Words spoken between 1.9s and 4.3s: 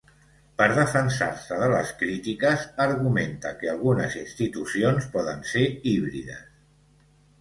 crítiques, argumenta que algunes